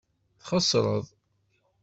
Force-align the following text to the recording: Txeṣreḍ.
Txeṣreḍ. 0.39 1.05